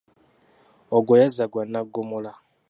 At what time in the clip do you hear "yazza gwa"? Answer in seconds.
1.21-1.63